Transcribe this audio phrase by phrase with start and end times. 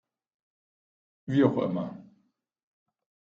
[1.27, 1.95] Wie auch immer.